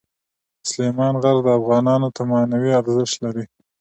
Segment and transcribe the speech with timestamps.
[0.69, 3.45] سلیمان غر افغانانو ته معنوي ارزښت لري.